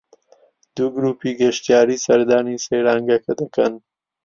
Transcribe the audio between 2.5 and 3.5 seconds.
سەیرانگەکە